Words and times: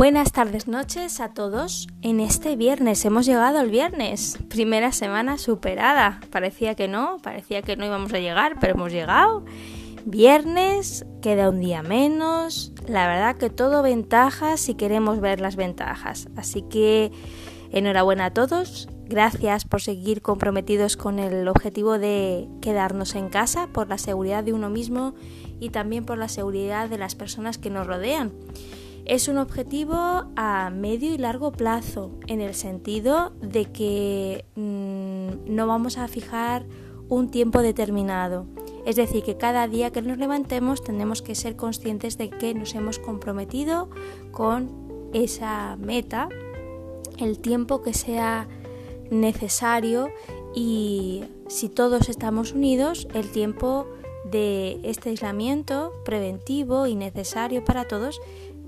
Buenas 0.00 0.32
tardes, 0.32 0.66
noches 0.66 1.20
a 1.20 1.34
todos. 1.34 1.86
En 2.00 2.20
este 2.20 2.56
viernes 2.56 3.04
hemos 3.04 3.26
llegado 3.26 3.58
al 3.58 3.68
viernes. 3.68 4.38
Primera 4.48 4.92
semana 4.92 5.36
superada. 5.36 6.20
Parecía 6.30 6.74
que 6.74 6.88
no, 6.88 7.18
parecía 7.22 7.60
que 7.60 7.76
no 7.76 7.84
íbamos 7.84 8.10
a 8.14 8.18
llegar, 8.18 8.56
pero 8.58 8.76
hemos 8.76 8.92
llegado. 8.92 9.44
Viernes, 10.06 11.04
queda 11.20 11.50
un 11.50 11.60
día 11.60 11.82
menos. 11.82 12.72
La 12.86 13.08
verdad 13.08 13.36
que 13.36 13.50
todo 13.50 13.82
ventaja 13.82 14.56
si 14.56 14.72
queremos 14.72 15.20
ver 15.20 15.38
las 15.38 15.56
ventajas. 15.56 16.28
Así 16.34 16.62
que 16.62 17.12
enhorabuena 17.70 18.24
a 18.24 18.32
todos. 18.32 18.88
Gracias 19.04 19.66
por 19.66 19.82
seguir 19.82 20.22
comprometidos 20.22 20.96
con 20.96 21.18
el 21.18 21.46
objetivo 21.46 21.98
de 21.98 22.48
quedarnos 22.62 23.16
en 23.16 23.28
casa 23.28 23.66
por 23.66 23.90
la 23.90 23.98
seguridad 23.98 24.44
de 24.44 24.54
uno 24.54 24.70
mismo 24.70 25.12
y 25.60 25.68
también 25.68 26.06
por 26.06 26.16
la 26.16 26.28
seguridad 26.28 26.88
de 26.88 26.96
las 26.96 27.16
personas 27.16 27.58
que 27.58 27.68
nos 27.68 27.86
rodean. 27.86 28.32
Es 29.04 29.28
un 29.28 29.38
objetivo 29.38 29.96
a 30.36 30.70
medio 30.70 31.12
y 31.12 31.18
largo 31.18 31.52
plazo, 31.52 32.12
en 32.26 32.40
el 32.40 32.54
sentido 32.54 33.32
de 33.40 33.66
que 33.66 34.44
mm, 34.54 35.54
no 35.54 35.66
vamos 35.66 35.98
a 35.98 36.06
fijar 36.08 36.66
un 37.08 37.30
tiempo 37.30 37.60
determinado. 37.60 38.46
Es 38.86 38.96
decir, 38.96 39.22
que 39.22 39.36
cada 39.36 39.68
día 39.68 39.90
que 39.90 40.00
nos 40.00 40.18
levantemos 40.18 40.82
tenemos 40.82 41.22
que 41.22 41.34
ser 41.34 41.56
conscientes 41.56 42.16
de 42.16 42.30
que 42.30 42.54
nos 42.54 42.74
hemos 42.74 42.98
comprometido 42.98 43.90
con 44.30 44.70
esa 45.12 45.76
meta, 45.76 46.28
el 47.18 47.38
tiempo 47.40 47.82
que 47.82 47.92
sea 47.92 48.48
necesario 49.10 50.08
y 50.54 51.24
si 51.48 51.68
todos 51.68 52.08
estamos 52.08 52.52
unidos, 52.52 53.08
el 53.12 53.30
tiempo 53.30 53.86
de 54.30 54.80
este 54.84 55.10
aislamiento 55.10 55.92
preventivo 56.04 56.86
y 56.86 56.94
necesario 56.94 57.64
para 57.64 57.86
todos 57.86 58.20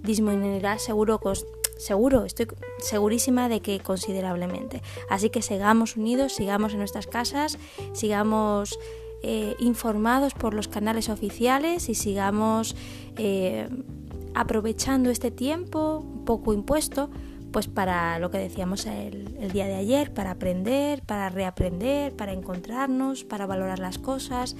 disminuirá 0.03 0.79
seguro, 0.79 1.21
seguro, 1.79 2.25
estoy 2.25 2.49
segurísima 2.79 3.49
de 3.49 3.61
que 3.61 3.81
considerablemente. 3.81 4.83
Así 5.09 5.31
que 5.31 5.43
sigamos 5.43 5.97
unidos, 5.97 6.35
sigamos 6.35 6.73
en 6.73 6.79
nuestras 6.79 7.07
casas, 7.07 7.59
sigamos 7.93 8.79
eh, 9.23 9.55
informados 9.59 10.35
por 10.35 10.55
los 10.55 10.69
canales 10.69 11.09
oficiales 11.09 11.89
y 11.89 11.95
sigamos 11.95 12.77
eh, 13.17 13.69
aprovechando 14.35 15.11
este 15.11 15.31
tiempo 15.31 16.05
poco 16.25 16.53
impuesto 16.53 17.11
pues 17.53 17.69
para 17.69 18.19
lo 18.19 18.31
que 18.31 18.39
decíamos 18.39 18.87
el, 18.87 19.37
el, 19.39 19.53
día 19.53 19.67
de 19.67 19.75
ayer, 19.75 20.15
para 20.15 20.31
aprender, 20.31 21.03
para 21.03 21.29
reaprender, 21.29 22.17
para 22.17 22.33
encontrarnos, 22.33 23.25
para 23.25 23.45
valorar 23.45 23.79
las 23.79 23.99
cosas, 23.99 24.57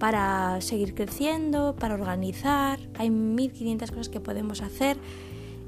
para 0.00 0.60
seguir 0.62 0.94
creciendo, 0.94 1.76
para 1.76 1.94
organizar. 1.94 2.80
Hay 2.98 3.10
1500 3.10 3.90
cosas 3.90 4.08
que 4.08 4.18
podemos 4.18 4.62
hacer 4.62 4.96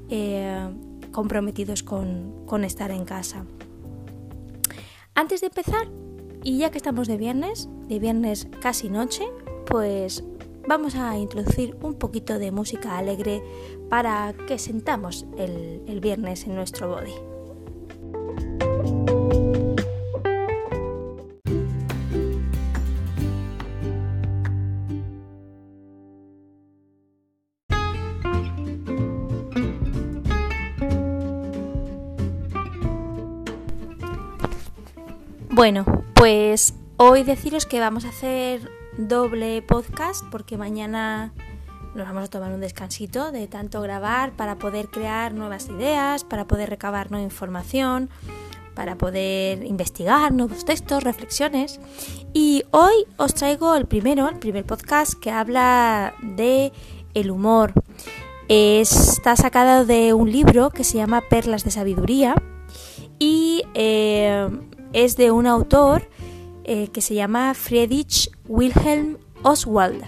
eh, 0.09 0.67
comprometidos 1.11 1.83
con, 1.83 2.45
con 2.45 2.65
estar 2.65 2.91
en 2.91 3.05
casa. 3.05 3.45
Antes 5.13 5.41
de 5.41 5.47
empezar, 5.47 5.87
y 6.43 6.57
ya 6.57 6.71
que 6.71 6.77
estamos 6.77 7.07
de 7.07 7.15
viernes, 7.15 7.69
de 7.87 7.99
viernes 7.99 8.47
casi 8.59 8.89
noche, 8.89 9.23
pues 9.67 10.23
vamos 10.67 10.95
a 10.95 11.15
introducir 11.17 11.77
un 11.83 11.93
poquito 11.93 12.39
de 12.39 12.51
música 12.51 12.97
alegre 12.97 13.43
para 13.87 14.33
que 14.47 14.57
sentamos 14.57 15.27
el, 15.37 15.83
el 15.87 15.99
viernes 15.99 16.45
en 16.47 16.55
nuestro 16.55 16.89
body. 16.89 17.32
Bueno, 35.55 35.85
pues 36.15 36.73
hoy 36.97 37.21
deciros 37.21 37.67
que 37.67 37.79
vamos 37.79 38.05
a 38.05 38.09
hacer 38.09 38.71
doble 38.97 39.61
podcast 39.61 40.25
porque 40.31 40.57
mañana 40.57 41.31
nos 41.93 42.07
vamos 42.07 42.23
a 42.23 42.27
tomar 42.27 42.51
un 42.51 42.59
descansito 42.59 43.31
de 43.31 43.45
tanto 43.45 43.79
grabar 43.81 44.31
para 44.31 44.55
poder 44.55 44.87
crear 44.87 45.35
nuevas 45.35 45.69
ideas, 45.69 46.23
para 46.23 46.47
poder 46.47 46.71
recabar 46.71 47.11
nueva 47.11 47.23
información, 47.23 48.09
para 48.73 48.97
poder 48.97 49.63
investigar 49.63 50.33
nuevos 50.33 50.65
textos, 50.65 51.03
reflexiones. 51.03 51.79
Y 52.33 52.63
hoy 52.71 53.05
os 53.17 53.35
traigo 53.35 53.75
el 53.75 53.85
primero, 53.85 54.27
el 54.27 54.39
primer 54.39 54.65
podcast 54.65 55.13
que 55.13 55.29
habla 55.29 56.15
de 56.23 56.71
el 57.13 57.29
humor. 57.29 57.73
Está 58.47 59.35
sacado 59.35 59.85
de 59.85 60.15
un 60.15 60.31
libro 60.31 60.71
que 60.71 60.83
se 60.83 60.97
llama 60.97 61.21
Perlas 61.29 61.63
de 61.63 61.69
Sabiduría 61.69 62.33
y 63.19 63.61
eh, 63.75 64.49
es 64.93 65.17
de 65.17 65.31
un 65.31 65.47
autor 65.47 66.07
eh, 66.63 66.87
que 66.89 67.01
se 67.01 67.15
llama 67.15 67.53
Friedrich 67.53 68.29
Wilhelm 68.47 69.17
Oswald. 69.41 70.03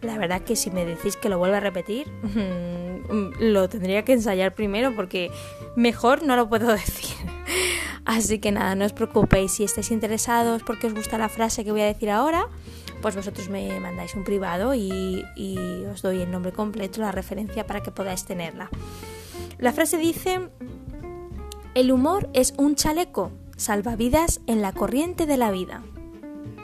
La 0.00 0.16
verdad 0.16 0.42
que 0.42 0.56
si 0.56 0.70
me 0.70 0.84
decís 0.84 1.16
que 1.16 1.28
lo 1.28 1.38
vuelvo 1.38 1.56
a 1.56 1.60
repetir, 1.60 2.06
lo 3.40 3.68
tendría 3.68 4.04
que 4.04 4.12
ensayar 4.12 4.54
primero 4.54 4.94
porque 4.94 5.30
mejor 5.76 6.22
no 6.22 6.36
lo 6.36 6.48
puedo 6.48 6.68
decir. 6.72 7.16
Así 8.04 8.38
que 8.38 8.52
nada, 8.52 8.74
no 8.74 8.86
os 8.86 8.92
preocupéis. 8.92 9.52
Si 9.52 9.64
estáis 9.64 9.90
interesados 9.90 10.62
porque 10.62 10.86
os 10.86 10.94
gusta 10.94 11.18
la 11.18 11.28
frase 11.28 11.64
que 11.64 11.72
voy 11.72 11.82
a 11.82 11.86
decir 11.86 12.08
ahora, 12.08 12.48
pues 13.02 13.14
vosotros 13.14 13.50
me 13.50 13.78
mandáis 13.80 14.14
un 14.14 14.24
privado 14.24 14.74
y, 14.74 15.24
y 15.36 15.58
os 15.92 16.00
doy 16.00 16.22
el 16.22 16.30
nombre 16.30 16.52
completo, 16.52 17.00
la 17.02 17.12
referencia 17.12 17.66
para 17.66 17.82
que 17.82 17.90
podáis 17.90 18.24
tenerla. 18.24 18.70
La 19.58 19.72
frase 19.72 19.98
dice, 19.98 20.48
el 21.74 21.92
humor 21.92 22.30
es 22.32 22.54
un 22.56 22.76
chaleco 22.76 23.32
salvavidas 23.58 24.40
en 24.46 24.62
la 24.62 24.72
corriente 24.72 25.26
de 25.26 25.36
la 25.36 25.50
vida. 25.50 25.82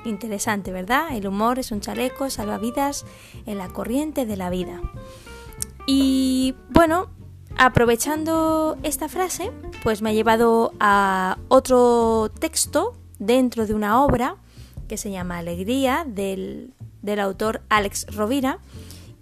Interesante, 0.07 0.73
¿verdad? 0.73 1.15
El 1.15 1.27
humor 1.27 1.59
es 1.59 1.71
un 1.71 1.81
chaleco 1.81 2.31
salvavidas 2.31 3.05
en 3.45 3.59
la 3.59 3.69
corriente 3.69 4.25
de 4.25 4.37
la 4.37 4.49
vida. 4.49 4.81
Y 5.87 6.55
bueno, 6.71 7.09
aprovechando 7.59 8.79
esta 8.83 9.09
frase, 9.09 9.51
pues 9.83 10.01
me 10.01 10.11
ha 10.11 10.13
llevado 10.15 10.73
a 10.81 11.39
otro 11.49 12.31
texto 12.39 12.95
dentro 13.19 13.67
de 13.67 13.75
una 13.75 14.03
obra 14.03 14.37
que 14.89 14.97
se 14.97 15.11
llama 15.11 15.39
Alegría 15.39 16.05
del, 16.07 16.73
autor 17.19 17.63
Alex 17.69 18.07
Rovira 18.15 18.59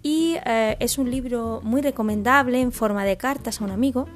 y 0.01 0.35
eh, 0.45 0.77
es 0.79 0.97
un 0.97 1.09
libro 1.09 1.61
muy 1.63 1.81
recomendable 1.81 2.61
en 2.61 2.71
forma 2.71 3.05
de 3.05 3.17
cartas 3.17 3.61
a 3.61 3.63
un 3.63 3.71
amigo 3.71 4.07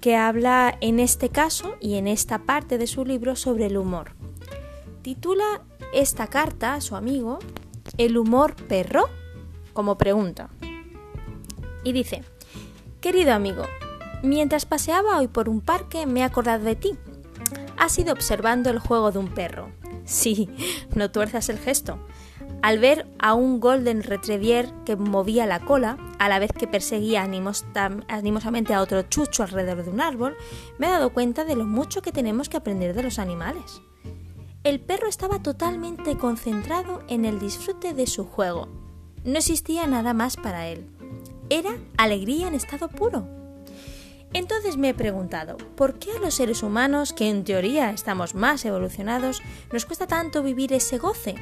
que 0.00 0.16
habla 0.16 0.76
en 0.80 1.00
este 1.00 1.28
caso 1.30 1.76
y 1.80 1.94
en 1.96 2.06
esta 2.06 2.40
parte 2.40 2.78
de 2.78 2.86
su 2.86 3.04
libro 3.04 3.36
sobre 3.36 3.66
el 3.66 3.76
humor. 3.76 4.12
Titula 5.02 5.62
esta 5.92 6.26
carta 6.26 6.74
a 6.74 6.80
su 6.80 6.96
amigo 6.96 7.38
¿El 7.96 8.18
humor 8.18 8.54
perro? 8.54 9.08
como 9.72 9.96
pregunta. 9.96 10.50
Y 11.84 11.92
dice, 11.92 12.22
Querido 13.00 13.32
amigo, 13.32 13.64
mientras 14.22 14.66
paseaba 14.66 15.18
hoy 15.18 15.28
por 15.28 15.48
un 15.48 15.60
parque 15.60 16.06
me 16.06 16.20
he 16.20 16.24
acordado 16.24 16.64
de 16.64 16.76
ti. 16.76 16.96
Has 17.76 17.98
ido 17.98 18.12
observando 18.12 18.70
el 18.70 18.80
juego 18.80 19.12
de 19.12 19.20
un 19.20 19.28
perro. 19.28 19.70
Sí, 20.04 20.50
no 20.94 21.10
tuerzas 21.10 21.48
el 21.48 21.58
gesto. 21.58 21.98
Al 22.60 22.80
ver 22.80 23.06
a 23.20 23.34
un 23.34 23.60
Golden 23.60 24.02
Retriever 24.02 24.72
que 24.84 24.96
movía 24.96 25.46
la 25.46 25.60
cola, 25.60 25.96
a 26.18 26.28
la 26.28 26.40
vez 26.40 26.52
que 26.52 26.66
perseguía 26.66 27.22
animosamente 27.22 28.74
a 28.74 28.80
otro 28.80 29.02
chucho 29.02 29.44
alrededor 29.44 29.84
de 29.84 29.90
un 29.90 30.00
árbol, 30.00 30.36
me 30.76 30.88
he 30.88 30.90
dado 30.90 31.12
cuenta 31.12 31.44
de 31.44 31.54
lo 31.54 31.66
mucho 31.66 32.02
que 32.02 32.10
tenemos 32.10 32.48
que 32.48 32.56
aprender 32.56 32.94
de 32.94 33.04
los 33.04 33.20
animales. 33.20 33.80
El 34.64 34.80
perro 34.80 35.06
estaba 35.06 35.40
totalmente 35.40 36.18
concentrado 36.18 37.02
en 37.08 37.24
el 37.24 37.38
disfrute 37.38 37.94
de 37.94 38.08
su 38.08 38.24
juego. 38.24 38.68
No 39.24 39.38
existía 39.38 39.86
nada 39.86 40.12
más 40.12 40.36
para 40.36 40.66
él. 40.66 40.90
Era 41.50 41.70
alegría 41.96 42.48
en 42.48 42.54
estado 42.54 42.88
puro. 42.88 43.26
Entonces 44.32 44.76
me 44.76 44.90
he 44.90 44.94
preguntado, 44.94 45.56
¿por 45.76 45.98
qué 45.98 46.10
a 46.10 46.18
los 46.18 46.34
seres 46.34 46.62
humanos, 46.62 47.12
que 47.12 47.30
en 47.30 47.44
teoría 47.44 47.90
estamos 47.90 48.34
más 48.34 48.64
evolucionados, 48.64 49.42
nos 49.72 49.86
cuesta 49.86 50.06
tanto 50.06 50.42
vivir 50.42 50.72
ese 50.72 50.98
goce? 50.98 51.36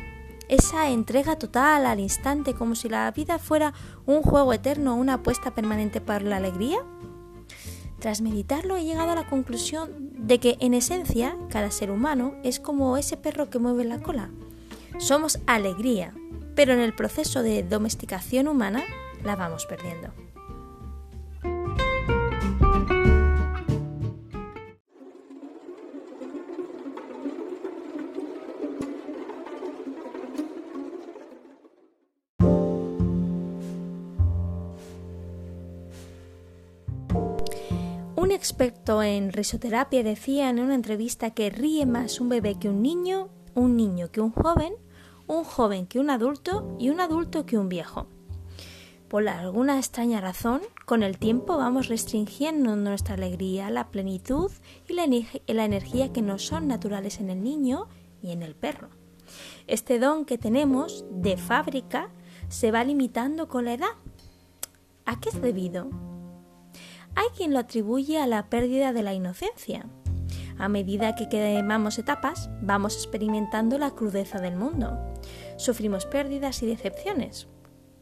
Esa 0.48 0.90
entrega 0.90 1.36
total 1.36 1.86
al 1.86 2.00
instante 2.00 2.54
como 2.54 2.74
si 2.74 2.88
la 2.88 3.10
vida 3.10 3.38
fuera 3.38 3.74
un 4.06 4.22
juego 4.22 4.52
eterno 4.52 4.96
una 4.96 5.14
apuesta 5.14 5.54
permanente 5.54 6.00
para 6.00 6.24
la 6.24 6.36
alegría? 6.36 6.78
Tras 7.98 8.20
meditarlo 8.20 8.76
he 8.76 8.84
llegado 8.84 9.12
a 9.12 9.14
la 9.14 9.26
conclusión 9.26 10.10
de 10.12 10.38
que 10.38 10.56
en 10.60 10.74
esencia 10.74 11.36
cada 11.50 11.70
ser 11.70 11.90
humano 11.90 12.34
es 12.44 12.60
como 12.60 12.96
ese 12.96 13.16
perro 13.16 13.50
que 13.50 13.58
mueve 13.58 13.84
la 13.84 14.00
cola. 14.00 14.30
Somos 14.98 15.40
alegría, 15.46 16.12
pero 16.54 16.72
en 16.72 16.80
el 16.80 16.94
proceso 16.94 17.42
de 17.42 17.62
domesticación 17.62 18.48
humana 18.48 18.84
la 19.24 19.36
vamos 19.36 19.66
perdiendo. 19.66 20.12
Experto 38.36 39.02
en 39.02 39.32
risoterapia 39.32 40.02
decía 40.04 40.50
en 40.50 40.60
una 40.60 40.74
entrevista 40.74 41.30
que 41.30 41.50
ríe 41.50 41.86
más 41.86 42.20
un 42.20 42.28
bebé 42.28 42.58
que 42.58 42.68
un 42.68 42.82
niño, 42.82 43.30
un 43.54 43.76
niño 43.76 44.12
que 44.12 44.20
un 44.20 44.30
joven, 44.30 44.74
un 45.26 45.42
joven 45.42 45.86
que 45.86 45.98
un 45.98 46.10
adulto 46.10 46.76
y 46.78 46.90
un 46.90 47.00
adulto 47.00 47.46
que 47.46 47.58
un 47.58 47.68
viejo. 47.68 48.06
Por 49.08 49.28
alguna 49.28 49.78
extraña 49.78 50.20
razón, 50.20 50.60
con 50.84 51.02
el 51.02 51.18
tiempo 51.18 51.56
vamos 51.56 51.88
restringiendo 51.88 52.76
nuestra 52.76 53.14
alegría, 53.14 53.70
la 53.70 53.88
plenitud 53.90 54.50
y 54.88 54.92
la, 54.92 55.06
la 55.46 55.64
energía 55.64 56.12
que 56.12 56.22
no 56.22 56.38
son 56.38 56.68
naturales 56.68 57.20
en 57.20 57.30
el 57.30 57.42
niño 57.42 57.88
y 58.22 58.32
en 58.32 58.42
el 58.42 58.54
perro. 58.54 58.90
Este 59.66 59.98
don 59.98 60.24
que 60.24 60.38
tenemos 60.38 61.04
de 61.10 61.36
fábrica 61.36 62.10
se 62.48 62.70
va 62.70 62.84
limitando 62.84 63.48
con 63.48 63.64
la 63.64 63.74
edad. 63.74 63.94
¿A 65.04 65.18
qué 65.20 65.30
es 65.30 65.40
debido? 65.40 66.15
Hay 67.16 67.26
quien 67.34 67.52
lo 67.52 67.58
atribuye 67.58 68.18
a 68.18 68.26
la 68.26 68.50
pérdida 68.50 68.92
de 68.92 69.02
la 69.02 69.14
inocencia. 69.14 69.86
A 70.58 70.68
medida 70.68 71.14
que 71.14 71.28
quemamos 71.28 71.98
etapas, 71.98 72.50
vamos 72.60 72.94
experimentando 72.94 73.78
la 73.78 73.90
crudeza 73.90 74.38
del 74.38 74.56
mundo. 74.56 74.98
Sufrimos 75.56 76.06
pérdidas 76.06 76.62
y 76.62 76.66
decepciones. 76.66 77.48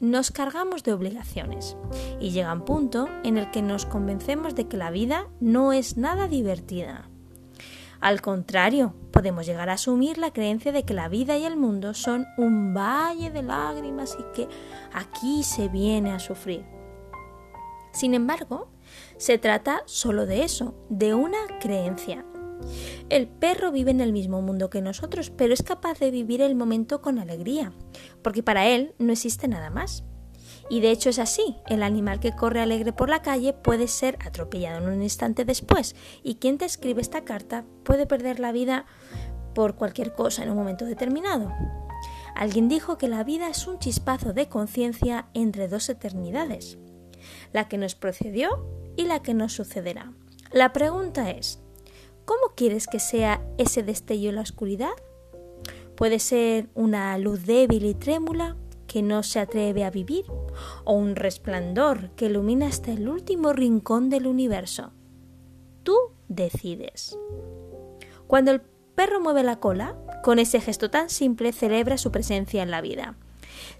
Nos 0.00 0.32
cargamos 0.32 0.82
de 0.82 0.92
obligaciones 0.92 1.76
y 2.20 2.30
llega 2.30 2.52
un 2.52 2.64
punto 2.64 3.08
en 3.22 3.38
el 3.38 3.50
que 3.52 3.62
nos 3.62 3.86
convencemos 3.86 4.56
de 4.56 4.66
que 4.66 4.76
la 4.76 4.90
vida 4.90 5.28
no 5.40 5.72
es 5.72 5.96
nada 5.96 6.26
divertida. 6.26 7.08
Al 8.00 8.20
contrario, 8.20 8.94
podemos 9.12 9.46
llegar 9.46 9.70
a 9.70 9.74
asumir 9.74 10.18
la 10.18 10.32
creencia 10.32 10.72
de 10.72 10.82
que 10.82 10.92
la 10.92 11.08
vida 11.08 11.38
y 11.38 11.44
el 11.44 11.56
mundo 11.56 11.94
son 11.94 12.26
un 12.36 12.74
valle 12.74 13.30
de 13.30 13.42
lágrimas 13.42 14.16
y 14.18 14.34
que 14.34 14.48
aquí 14.92 15.44
se 15.44 15.68
viene 15.68 16.10
a 16.12 16.18
sufrir. 16.18 16.64
Sin 17.92 18.12
embargo, 18.12 18.68
se 19.16 19.38
trata 19.38 19.82
solo 19.86 20.26
de 20.26 20.44
eso, 20.44 20.74
de 20.88 21.14
una 21.14 21.38
creencia. 21.60 22.24
El 23.10 23.28
perro 23.28 23.72
vive 23.72 23.90
en 23.90 24.00
el 24.00 24.12
mismo 24.12 24.40
mundo 24.42 24.70
que 24.70 24.80
nosotros, 24.80 25.30
pero 25.30 25.52
es 25.52 25.62
capaz 25.62 25.98
de 25.98 26.10
vivir 26.10 26.40
el 26.40 26.54
momento 26.54 27.02
con 27.02 27.18
alegría, 27.18 27.72
porque 28.22 28.42
para 28.42 28.66
él 28.66 28.94
no 28.98 29.12
existe 29.12 29.48
nada 29.48 29.70
más. 29.70 30.04
Y 30.70 30.80
de 30.80 30.90
hecho 30.90 31.10
es 31.10 31.18
así, 31.18 31.56
el 31.66 31.82
animal 31.82 32.20
que 32.20 32.34
corre 32.34 32.60
alegre 32.60 32.92
por 32.92 33.10
la 33.10 33.20
calle 33.20 33.52
puede 33.52 33.86
ser 33.86 34.16
atropellado 34.24 34.78
en 34.78 34.94
un 34.94 35.02
instante 35.02 35.44
después, 35.44 35.94
y 36.22 36.36
quien 36.36 36.56
te 36.56 36.64
escribe 36.64 37.02
esta 37.02 37.24
carta 37.24 37.64
puede 37.82 38.06
perder 38.06 38.40
la 38.40 38.52
vida 38.52 38.86
por 39.54 39.76
cualquier 39.76 40.14
cosa 40.14 40.42
en 40.42 40.50
un 40.50 40.56
momento 40.56 40.86
determinado. 40.86 41.52
Alguien 42.34 42.68
dijo 42.68 42.98
que 42.98 43.08
la 43.08 43.22
vida 43.24 43.48
es 43.48 43.66
un 43.66 43.78
chispazo 43.78 44.32
de 44.32 44.48
conciencia 44.48 45.28
entre 45.34 45.68
dos 45.68 45.88
eternidades, 45.88 46.78
la 47.54 47.68
que 47.68 47.78
nos 47.78 47.94
procedió 47.94 48.66
y 48.96 49.04
la 49.04 49.22
que 49.22 49.32
nos 49.32 49.54
sucederá. 49.54 50.12
La 50.52 50.74
pregunta 50.74 51.30
es, 51.30 51.60
¿cómo 52.26 52.54
quieres 52.54 52.86
que 52.86 52.98
sea 52.98 53.46
ese 53.56 53.82
destello 53.82 54.28
en 54.28 54.34
la 54.34 54.42
oscuridad? 54.42 54.92
Puede 55.94 56.18
ser 56.18 56.68
una 56.74 57.16
luz 57.16 57.46
débil 57.46 57.84
y 57.86 57.94
trémula 57.94 58.56
que 58.88 59.02
no 59.02 59.22
se 59.22 59.38
atreve 59.38 59.84
a 59.84 59.90
vivir, 59.90 60.24
o 60.84 60.94
un 60.94 61.16
resplandor 61.16 62.10
que 62.10 62.26
ilumina 62.26 62.66
hasta 62.66 62.92
el 62.92 63.08
último 63.08 63.52
rincón 63.52 64.10
del 64.10 64.26
universo. 64.26 64.92
Tú 65.84 65.96
decides. 66.28 67.16
Cuando 68.26 68.50
el 68.50 68.62
perro 68.96 69.20
mueve 69.20 69.44
la 69.44 69.60
cola, 69.60 69.96
con 70.24 70.40
ese 70.40 70.60
gesto 70.60 70.90
tan 70.90 71.08
simple 71.08 71.52
celebra 71.52 71.98
su 71.98 72.10
presencia 72.10 72.62
en 72.62 72.70
la 72.70 72.80
vida. 72.80 73.16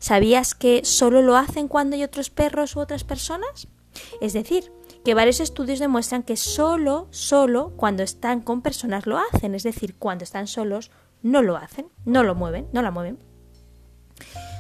¿Sabías 0.05 0.55
que 0.55 0.85
solo 0.85 1.23
lo 1.23 1.35
hacen 1.35 1.67
cuando 1.67 1.97
hay 1.97 2.05
otros 2.05 2.29
perros 2.29 2.77
u 2.77 2.81
otras 2.81 3.05
personas? 3.05 3.69
Es 4.21 4.35
decir, 4.35 4.71
que 5.03 5.15
varios 5.15 5.41
estudios 5.41 5.79
demuestran 5.79 6.23
que 6.23 6.37
solo, 6.37 7.09
solo 7.09 7.73
cuando 7.79 8.03
están 8.03 8.43
con 8.43 8.61
personas 8.61 9.07
lo 9.07 9.17
hacen, 9.17 9.55
es 9.55 9.63
decir, 9.63 9.97
cuando 9.97 10.23
están 10.23 10.47
solos 10.47 10.91
no 11.23 11.41
lo 11.41 11.57
hacen, 11.57 11.89
no 12.05 12.23
lo 12.23 12.35
mueven, 12.35 12.69
no 12.75 12.83
la 12.83 12.91
mueven. 12.91 13.19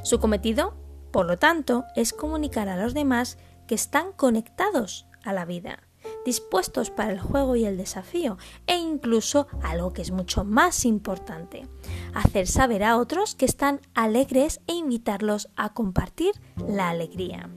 Su 0.03 0.19
cometido, 0.19 0.79
por 1.13 1.27
lo 1.27 1.37
tanto, 1.37 1.85
es 1.95 2.15
comunicar 2.15 2.71
a 2.71 2.83
los 2.83 2.95
demás 2.95 3.37
que 3.69 3.75
están 3.75 4.13
conectados 4.13 5.07
a 5.25 5.35
la 5.35 5.45
vida, 5.45 5.81
dispuestos 6.25 6.91
para 6.91 7.13
el 7.13 7.21
juego 7.21 7.57
y 7.57 7.65
el 7.65 7.77
desafío, 7.77 8.39
e 8.67 8.77
incluso 8.77 9.47
algo 9.63 9.93
que 9.93 10.03
es 10.03 10.11
mucho 10.11 10.45
más 10.45 10.85
importante, 10.85 11.67
hacer 12.15 12.47
saber 12.47 12.83
a 12.83 12.99
otros 12.99 13.35
que 13.35 13.45
están 13.45 13.81
alegres 13.95 14.61
e 14.67 14.75
invitarlos 14.75 15.49
a 15.57 15.73
compartir 15.75 16.33
la 16.67 16.89
alegría. 16.89 17.51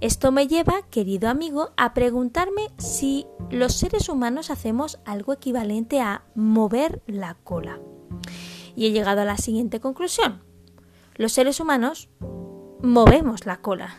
Esto 0.00 0.30
me 0.30 0.46
lleva, 0.46 0.82
querido 0.90 1.28
amigo, 1.28 1.70
a 1.76 1.94
preguntarme 1.94 2.70
si 2.76 3.26
los 3.50 3.74
seres 3.74 4.08
humanos 4.08 4.50
hacemos 4.50 4.98
algo 5.04 5.32
equivalente 5.32 6.00
a 6.00 6.24
mover 6.34 7.02
la 7.06 7.34
cola. 7.34 7.80
Y 8.74 8.86
he 8.86 8.92
llegado 8.92 9.22
a 9.22 9.24
la 9.24 9.38
siguiente 9.38 9.80
conclusión. 9.80 10.42
Los 11.14 11.32
seres 11.32 11.60
humanos 11.60 12.10
movemos 12.82 13.46
la 13.46 13.62
cola. 13.62 13.96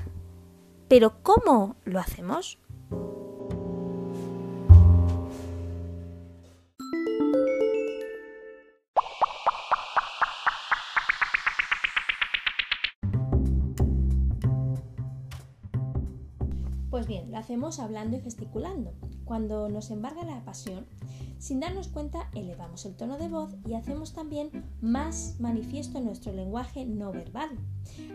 Pero 0.88 1.24
¿cómo 1.24 1.77
lo 1.83 2.00
hacemos? 2.00 2.59
Hacemos 17.47 17.79
hablando 17.79 18.17
y 18.17 18.19
gesticulando. 18.19 18.91
Cuando 19.23 19.69
nos 19.69 19.89
embarga 19.89 20.25
la 20.25 20.44
pasión, 20.44 20.85
sin 21.39 21.61
darnos 21.61 21.88
cuenta, 21.88 22.29
elevamos 22.35 22.85
el 22.85 22.94
tono 22.94 23.17
de 23.17 23.29
voz 23.29 23.55
y 23.65 23.75
hacemos 23.75 24.11
también 24.11 24.65
más 24.81 25.38
manifiesto 25.39 26.01
nuestro 26.01 26.33
lenguaje 26.33 26.85
no 26.85 27.13
verbal. 27.13 27.51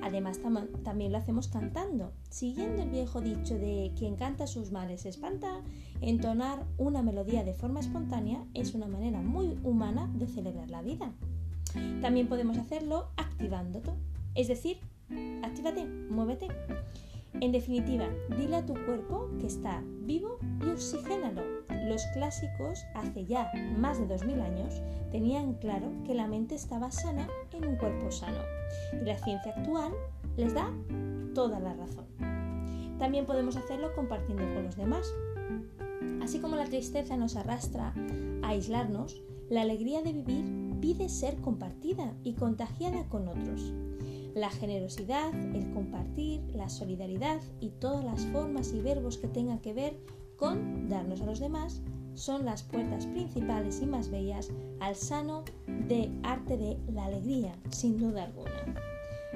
Además, 0.02 0.38
también 0.84 1.12
lo 1.12 1.16
hacemos 1.18 1.48
cantando. 1.48 2.12
Siguiendo 2.28 2.82
el 2.82 2.90
viejo 2.90 3.22
dicho 3.22 3.54
de 3.54 3.94
quien 3.96 4.16
canta 4.16 4.46
sus 4.46 4.70
males 4.70 5.06
espanta, 5.06 5.62
entonar 6.02 6.66
una 6.76 7.02
melodía 7.02 7.42
de 7.42 7.54
forma 7.54 7.80
espontánea 7.80 8.44
es 8.52 8.74
una 8.74 8.86
manera 8.86 9.22
muy 9.22 9.58
humana 9.64 10.10
de 10.14 10.26
celebrar 10.26 10.68
la 10.68 10.82
vida. 10.82 11.10
También 12.02 12.28
podemos 12.28 12.58
hacerlo 12.58 13.08
activándote, 13.16 13.92
es 14.34 14.48
decir, 14.48 14.76
actívate, 15.42 15.86
muévete. 15.86 16.48
En 17.42 17.50
definitiva, 17.50 18.06
dile 18.38 18.54
a 18.54 18.64
tu 18.64 18.72
cuerpo 18.72 19.28
que 19.40 19.48
está 19.48 19.82
vivo 20.02 20.38
y 20.64 20.70
oxigénalo. 20.70 21.42
Los 21.88 22.00
clásicos, 22.14 22.84
hace 22.94 23.24
ya 23.24 23.50
más 23.76 23.98
de 23.98 24.06
2000 24.06 24.40
años, 24.40 24.80
tenían 25.10 25.54
claro 25.54 25.90
que 26.06 26.14
la 26.14 26.28
mente 26.28 26.54
estaba 26.54 26.92
sana 26.92 27.26
en 27.50 27.66
un 27.66 27.74
cuerpo 27.74 28.12
sano. 28.12 28.38
Y 28.92 29.04
la 29.04 29.18
ciencia 29.18 29.54
actual 29.56 29.90
les 30.36 30.54
da 30.54 30.72
toda 31.34 31.58
la 31.58 31.74
razón. 31.74 32.06
También 33.00 33.26
podemos 33.26 33.56
hacerlo 33.56 33.92
compartiendo 33.96 34.44
con 34.54 34.62
los 34.62 34.76
demás. 34.76 35.12
Así 36.22 36.38
como 36.38 36.54
la 36.54 36.66
tristeza 36.66 37.16
nos 37.16 37.34
arrastra 37.34 37.92
a 38.42 38.50
aislarnos, 38.50 39.20
la 39.50 39.62
alegría 39.62 40.00
de 40.02 40.12
vivir 40.12 40.44
pide 40.80 41.08
ser 41.08 41.34
compartida 41.40 42.14
y 42.22 42.34
contagiada 42.34 43.08
con 43.08 43.26
otros. 43.26 43.72
La 44.34 44.50
generosidad, 44.50 45.34
el 45.54 45.70
compartir, 45.72 46.40
la 46.54 46.68
solidaridad 46.68 47.40
y 47.60 47.70
todas 47.70 48.04
las 48.04 48.24
formas 48.26 48.72
y 48.72 48.80
verbos 48.80 49.18
que 49.18 49.28
tengan 49.28 49.58
que 49.58 49.74
ver 49.74 49.98
con 50.36 50.88
darnos 50.88 51.20
a 51.20 51.26
los 51.26 51.38
demás 51.38 51.82
son 52.14 52.44
las 52.44 52.62
puertas 52.62 53.06
principales 53.06 53.80
y 53.82 53.86
más 53.86 54.10
bellas 54.10 54.50
al 54.80 54.96
sano 54.96 55.44
de 55.66 56.10
arte 56.22 56.56
de 56.56 56.78
la 56.92 57.06
alegría, 57.06 57.54
sin 57.70 57.98
duda 57.98 58.24
alguna. 58.24 58.74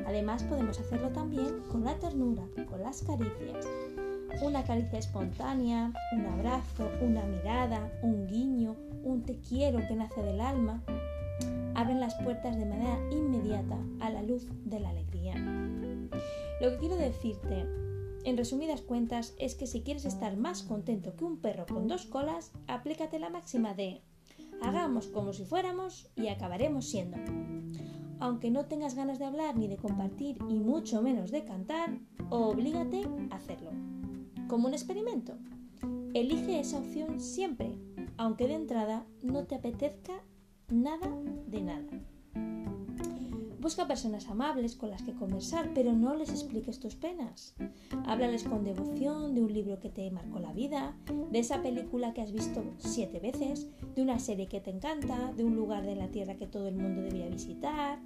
Además 0.07 0.43
podemos 0.45 0.79
hacerlo 0.79 1.09
también 1.11 1.61
con 1.71 1.85
la 1.85 1.99
ternura, 1.99 2.45
con 2.69 2.83
las 2.83 3.03
caricias. 3.03 3.67
Una 4.43 4.65
caricia 4.65 4.99
espontánea, 4.99 5.93
un 6.13 6.27
abrazo, 6.27 6.91
una 7.01 7.25
mirada, 7.25 7.91
un 8.03 8.27
guiño, 8.27 8.77
un 9.03 9.23
te 9.23 9.39
quiero 9.39 9.79
que 9.87 9.97
nace 9.97 10.23
del 10.23 10.41
alma, 10.41 10.83
abren 11.77 12.01
las 12.01 12.15
puertas 12.15 12.57
de 12.57 12.65
manera 12.65 12.99
inmediata 13.13 13.79
a 14.01 14.09
la 14.09 14.23
luz 14.23 14.47
de 14.65 14.81
la 14.81 14.89
alegría. 14.89 15.35
Lo 16.61 16.71
que 16.71 16.79
quiero 16.79 16.97
decirte, 16.97 17.67
en 18.25 18.37
resumidas 18.39 18.81
cuentas, 18.81 19.35
es 19.39 19.55
que 19.55 19.67
si 19.67 19.83
quieres 19.83 20.07
estar 20.07 20.39
más 20.39 20.63
contento 20.63 21.15
que 21.15 21.25
un 21.25 21.37
perro 21.37 21.67
con 21.67 21.87
dos 21.87 22.07
colas, 22.07 22.51
aplícate 22.67 23.19
la 23.19 23.29
máxima 23.29 23.75
de 23.75 24.01
hagamos 24.63 25.09
como 25.09 25.35
si 25.35 25.45
fuéramos 25.45 26.11
y 26.17 26.29
acabaremos 26.29 26.87
siendo. 26.87 27.19
Aunque 28.21 28.51
no 28.51 28.65
tengas 28.65 28.95
ganas 28.95 29.19
de 29.19 29.27
hablar 29.27 29.57
ni 29.59 29.69
de 29.69 29.77
compartir 29.77 30.39
y 30.49 30.59
mucho 30.59 31.03
menos 31.03 31.31
de 31.31 31.45
cantar, 31.45 31.99
oblígate 32.31 33.07
a 33.31 33.37
hacerlo. 33.37 33.71
Como 34.49 34.69
un 34.69 34.73
experimento. 34.73 35.37
Elige 36.15 36.59
esa 36.59 36.79
opción 36.79 37.21
siempre, 37.21 37.77
aunque 38.17 38.49
de 38.49 38.55
entrada 38.55 39.05
no 39.23 39.45
te 39.45 39.57
apetezca 39.57 40.23
nada 40.69 41.09
de 41.47 41.63
nada. 41.63 42.07
Busca 43.61 43.89
personas 43.89 44.29
amables 44.29 44.77
con 44.77 44.91
las 44.91 45.03
que 45.03 45.15
conversar, 45.15 45.71
pero 45.75 45.93
no 45.93 46.15
les 46.15 46.31
expliques 46.31 46.79
tus 46.79 46.95
penas. 46.95 47.55
Háblales 48.07 48.45
con 48.45 48.63
devoción 48.63 49.35
de 49.35 49.43
un 49.43 49.53
libro 49.53 49.81
que 49.81 49.91
te 49.91 50.09
marcó 50.11 50.39
la 50.39 50.53
vida, 50.53 50.97
de 51.33 51.39
esa 51.39 51.63
película 51.63 52.15
que 52.15 52.23
has 52.23 52.31
visto 52.31 52.63
siete 52.79 53.19
veces, 53.19 53.69
de 53.97 54.03
una 54.03 54.21
serie 54.21 54.47
que 54.47 54.61
te 54.61 54.71
encanta, 54.71 55.33
de 55.33 55.43
un 55.43 55.57
lugar 55.57 55.85
de 55.85 55.97
la 55.97 56.09
tierra 56.09 56.37
que 56.37 56.47
todo 56.47 56.69
el 56.69 56.77
mundo 56.77 57.03
debería 57.03 57.29
visitar. 57.29 57.99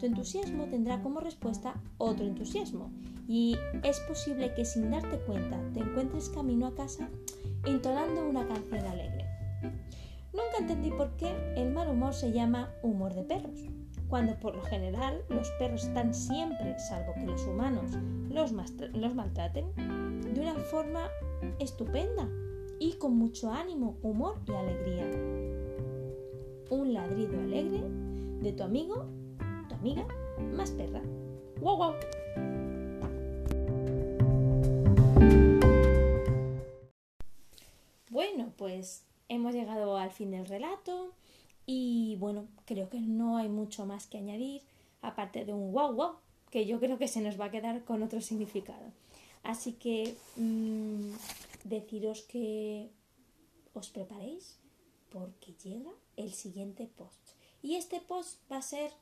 Tu 0.00 0.06
entusiasmo 0.06 0.64
tendrá 0.64 1.00
como 1.00 1.20
respuesta 1.20 1.80
otro 1.98 2.26
entusiasmo 2.26 2.90
y 3.28 3.56
es 3.84 4.00
posible 4.00 4.52
que 4.54 4.64
sin 4.64 4.90
darte 4.90 5.18
cuenta 5.20 5.60
te 5.72 5.80
encuentres 5.80 6.28
camino 6.30 6.66
a 6.66 6.74
casa 6.74 7.08
entonando 7.64 8.28
una 8.28 8.48
canción 8.48 8.84
alegre. 8.84 9.24
Entendí 10.58 10.90
por 10.90 11.16
qué 11.16 11.34
el 11.56 11.72
mal 11.72 11.88
humor 11.88 12.14
se 12.14 12.32
llama 12.32 12.72
humor 12.82 13.14
de 13.14 13.24
perros 13.24 13.68
cuando 14.08 14.38
por 14.38 14.54
lo 14.54 14.62
general 14.62 15.24
los 15.28 15.50
perros 15.58 15.84
están 15.84 16.14
siempre, 16.14 16.78
salvo 16.78 17.14
que 17.14 17.26
los 17.26 17.44
humanos 17.46 17.90
los, 18.30 18.52
los 18.92 19.14
maltraten, 19.14 19.74
de 19.74 20.40
una 20.40 20.54
forma 20.54 21.08
estupenda 21.58 22.28
y 22.78 22.92
con 22.94 23.16
mucho 23.16 23.50
ánimo, 23.50 23.96
humor 24.02 24.38
y 24.46 24.52
alegría. 24.52 25.04
Un 26.70 26.92
ladrido 26.92 27.40
alegre 27.40 27.82
de 28.40 28.52
tu 28.52 28.62
amigo, 28.62 29.06
tu 29.68 29.74
amiga, 29.74 30.06
más 30.52 30.70
perra. 30.70 31.02
¡Wow, 31.60 31.76
wow! 31.76 31.94
Bueno, 38.10 38.52
pues 38.56 39.04
hemos 39.28 39.54
llegado 39.54 39.96
al 39.96 40.10
fin 40.10 40.30
del 40.30 40.46
relato. 40.46 41.12
Y 41.66 42.16
bueno, 42.18 42.46
creo 42.66 42.88
que 42.90 43.00
no 43.00 43.36
hay 43.36 43.48
mucho 43.48 43.86
más 43.86 44.06
que 44.06 44.18
añadir, 44.18 44.62
aparte 45.00 45.44
de 45.44 45.52
un 45.52 45.72
wow 45.72 45.92
wow, 45.94 46.16
que 46.50 46.66
yo 46.66 46.78
creo 46.78 46.98
que 46.98 47.08
se 47.08 47.20
nos 47.20 47.40
va 47.40 47.46
a 47.46 47.50
quedar 47.50 47.84
con 47.84 48.02
otro 48.02 48.20
significado. 48.20 48.92
Así 49.42 49.72
que 49.72 50.16
mm, 50.36 51.12
deciros 51.64 52.22
que 52.22 52.90
os 53.72 53.88
preparéis 53.90 54.58
porque 55.10 55.54
llega 55.62 55.90
el 56.16 56.32
siguiente 56.32 56.86
post. 56.86 57.30
Y 57.62 57.76
este 57.76 58.00
post 58.00 58.38
va 58.50 58.58
a 58.58 58.62
ser 58.62 58.92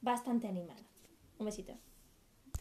bastante 0.00 0.48
animado. 0.48 0.82
Un 1.38 1.46
besito. 1.46 1.74